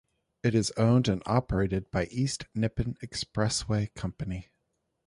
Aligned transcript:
It 0.41 0.55
is 0.55 0.71
owned 0.77 1.07
and 1.07 1.21
operated 1.27 1.91
by 1.91 2.07
East 2.07 2.45
Nippon 2.55 2.95
Expressway 3.03 3.93
Company. 3.93 4.49